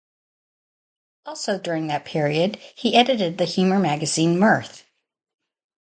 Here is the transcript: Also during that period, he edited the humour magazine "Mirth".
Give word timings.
Also 1.27 1.59
during 1.59 1.85
that 1.85 2.05
period, 2.05 2.55
he 2.75 2.95
edited 2.95 3.37
the 3.37 3.45
humour 3.45 3.77
magazine 3.77 4.39
"Mirth". 4.39 4.83